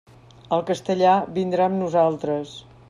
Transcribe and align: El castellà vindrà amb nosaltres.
El 0.57 0.63
castellà 0.69 1.13
vindrà 1.37 1.69
amb 1.71 1.81
nosaltres. 1.85 2.59